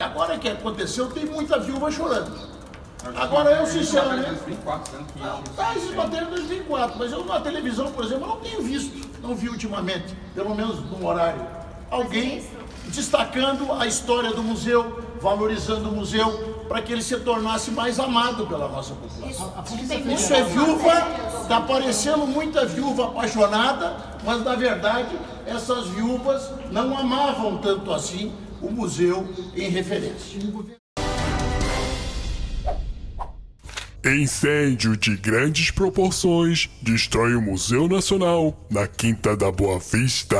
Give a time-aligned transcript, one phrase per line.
[0.00, 2.32] Agora que aconteceu, tem muita viúva chorando.
[3.16, 4.30] Agora eu, sinceramente.
[4.30, 5.20] 2004, sendo que
[5.58, 9.34] Ah, esses bateram em 2004, mas eu na televisão, por exemplo, não tenho visto, não
[9.34, 11.46] vi ultimamente, pelo menos no horário,
[11.90, 12.42] alguém
[12.86, 18.46] destacando a história do museu, valorizando o museu, para que ele se tornasse mais amado
[18.46, 19.52] pela nossa população.
[20.14, 20.92] Isso é viúva,
[21.42, 28.70] está parecendo muita viúva apaixonada, mas na verdade essas viúvas não amavam tanto assim o
[28.70, 30.38] museu em referência.
[34.04, 40.36] Incêndio de grandes proporções destrói o Museu Nacional na Quinta da Boa Vista.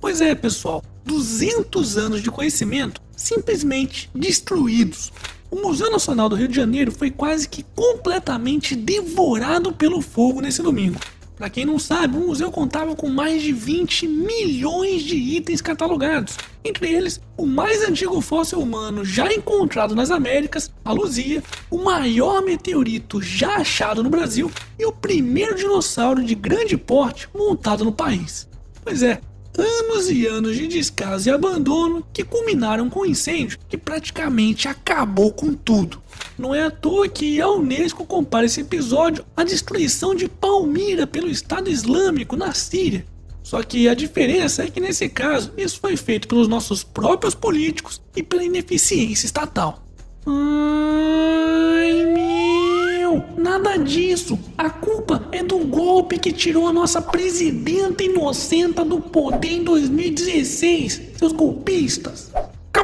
[0.00, 5.12] Pois é, pessoal, 200 anos de conhecimento simplesmente destruídos.
[5.50, 10.62] O Museu Nacional do Rio de Janeiro foi quase que completamente devorado pelo fogo nesse
[10.62, 10.98] domingo.
[11.36, 16.38] Para quem não sabe, o museu contava com mais de 20 milhões de itens catalogados.
[16.64, 22.42] Entre eles, o mais antigo fóssil humano já encontrado nas Américas, a Luzia, o maior
[22.42, 28.48] meteorito já achado no Brasil e o primeiro dinossauro de grande porte montado no país.
[28.82, 29.20] Pois é,
[29.58, 35.32] anos e anos de descaso e abandono que culminaram com um incêndio que praticamente acabou
[35.32, 36.02] com tudo.
[36.38, 41.28] Não é à toa que a Unesco compara esse episódio à destruição de Palmira pelo
[41.28, 43.06] Estado Islâmico na Síria.
[43.42, 48.02] Só que a diferença é que nesse caso isso foi feito pelos nossos próprios políticos
[48.16, 49.84] e pela ineficiência estatal.
[50.26, 51.75] Meu,
[53.58, 54.38] nada disso.
[54.56, 61.00] A culpa é do golpe que tirou a nossa presidenta inocenta do poder em 2016,
[61.18, 62.30] seus golpistas.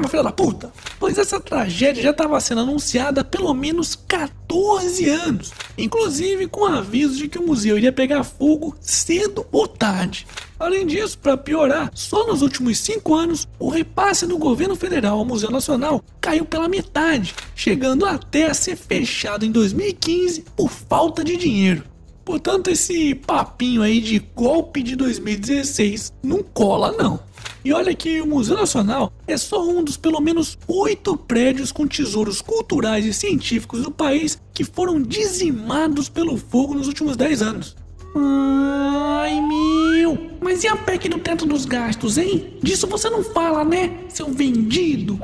[0.02, 0.72] Calma, filha da puta!
[0.98, 7.16] Pois essa tragédia já estava sendo anunciada há pelo menos 14 anos, inclusive com aviso
[7.16, 10.26] de que o museu iria pegar fogo cedo ou tarde.
[10.58, 15.24] Além disso, para piorar, só nos últimos cinco anos o repasse do governo federal ao
[15.24, 21.36] Museu Nacional caiu pela metade, chegando até a ser fechado em 2015 por falta de
[21.36, 21.84] dinheiro.
[22.24, 27.20] Portanto, esse papinho aí de golpe de 2016 não cola não.
[27.64, 31.86] E olha que o Museu Nacional é só um dos pelo menos oito prédios com
[31.86, 37.76] tesouros culturais e científicos do país que foram dizimados pelo fogo nos últimos 10 anos.
[38.16, 42.58] Ai meu, mas e a PEC do teto dos gastos, hein?
[42.60, 45.20] Disso você não fala, né, seu vendido?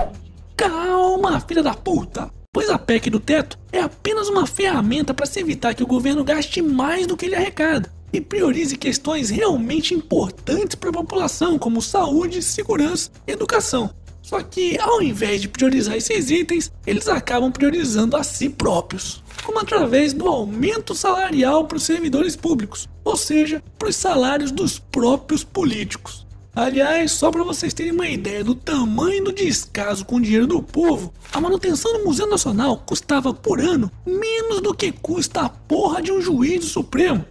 [0.56, 2.30] Calma, filha da puta!
[2.52, 6.24] Pois a PEC do teto é apenas uma ferramenta para se evitar que o governo
[6.24, 11.82] gaste mais do que ele arrecada e priorize questões realmente importantes para a população, como
[11.82, 13.90] saúde, segurança e educação.
[14.22, 19.58] Só que, ao invés de priorizar esses itens, eles acabam priorizando a si próprios, como
[19.58, 25.42] através do aumento salarial para os servidores públicos, ou seja, para os salários dos próprios
[25.44, 26.26] políticos.
[26.54, 30.60] Aliás, só para vocês terem uma ideia do tamanho do descaso com o dinheiro do
[30.60, 36.02] povo, a manutenção do Museu Nacional custava por ano menos do que custa a porra
[36.02, 37.24] de um juiz do Supremo.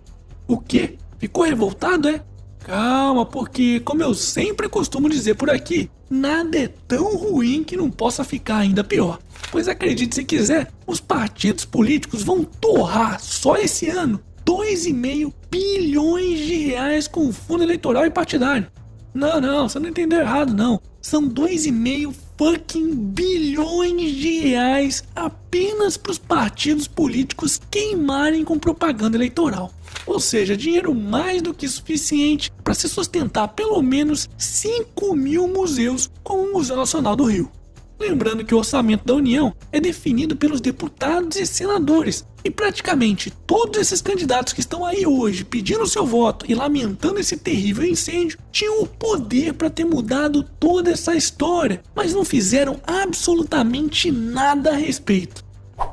[0.47, 0.97] O quê?
[1.19, 2.23] Ficou revoltado, é?
[2.59, 7.89] Calma, porque, como eu sempre costumo dizer por aqui, nada é tão ruim que não
[7.89, 9.19] possa ficar ainda pior.
[9.51, 16.57] Pois acredite se quiser, os partidos políticos vão torrar só esse ano 2,5 bilhões de
[16.67, 18.67] reais com fundo eleitoral e partidário.
[19.17, 20.79] Não, não, você não entendeu errado, não.
[21.01, 29.73] São 2,5 fucking bilhões de reais apenas para os partidos políticos queimarem com propaganda eleitoral.
[30.05, 36.11] Ou seja, dinheiro mais do que suficiente para se sustentar pelo menos 5 mil museus,
[36.23, 37.51] como o Museu Nacional do Rio.
[37.99, 43.79] Lembrando que o orçamento da União é definido pelos deputados e senadores, e praticamente todos
[43.79, 48.81] esses candidatos que estão aí hoje pedindo seu voto e lamentando esse terrível incêndio tinham
[48.81, 55.43] o poder para ter mudado toda essa história, mas não fizeram absolutamente nada a respeito.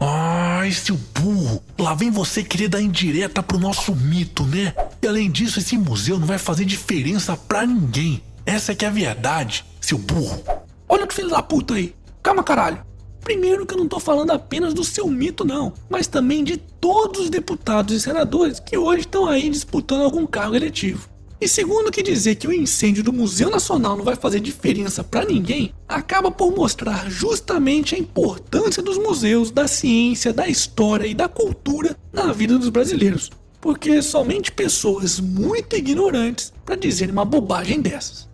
[0.00, 1.62] Ai, seu burro!
[1.78, 4.74] Lá vem você querer dar indireta pro nosso mito, né?
[5.02, 8.22] E além disso, esse museu não vai fazer diferença pra ninguém.
[8.46, 10.42] Essa é que é a verdade, seu burro.
[10.88, 11.94] Olha que filho da puta aí.
[12.22, 12.84] Calma, caralho.
[13.20, 17.22] Primeiro que eu não tô falando apenas do seu mito, não, mas também de todos
[17.22, 21.08] os deputados e senadores que hoje estão aí disputando algum cargo eletivo.
[21.40, 25.24] E segundo que dizer que o incêndio do Museu Nacional não vai fazer diferença para
[25.26, 31.28] ninguém, acaba por mostrar justamente a importância dos museus, da ciência, da história e da
[31.28, 33.30] cultura na vida dos brasileiros.
[33.60, 38.28] Porque somente pessoas muito ignorantes para dizer uma bobagem dessas.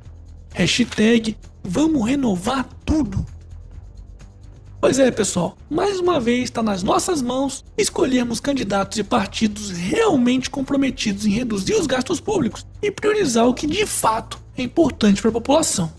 [0.52, 3.24] Hashtag vamos renovar tudo.
[4.80, 10.48] Pois é, pessoal, mais uma vez está nas nossas mãos escolhermos candidatos e partidos realmente
[10.48, 15.28] comprometidos em reduzir os gastos públicos e priorizar o que de fato é importante para
[15.28, 15.92] a população.